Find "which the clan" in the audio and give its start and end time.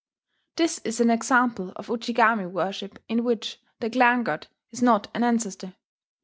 3.23-4.23